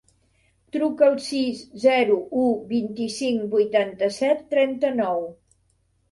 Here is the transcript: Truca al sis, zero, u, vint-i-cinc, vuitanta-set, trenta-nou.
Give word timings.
Truca 0.75 1.03
al 1.07 1.17
sis, 1.25 1.59
zero, 1.83 2.15
u, 2.43 2.45
vint-i-cinc, 2.71 3.43
vuitanta-set, 3.51 4.41
trenta-nou. 4.55 5.21